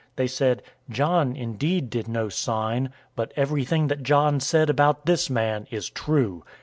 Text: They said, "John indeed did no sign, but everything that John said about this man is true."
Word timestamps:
They 0.15 0.25
said, 0.25 0.63
"John 0.89 1.35
indeed 1.35 1.91
did 1.91 2.07
no 2.07 2.27
sign, 2.27 2.91
but 3.15 3.31
everything 3.35 3.85
that 3.89 4.01
John 4.01 4.39
said 4.39 4.67
about 4.67 5.05
this 5.05 5.29
man 5.29 5.67
is 5.69 5.91
true." 5.91 6.43